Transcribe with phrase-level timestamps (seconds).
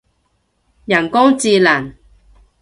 [0.85, 1.93] 人工智能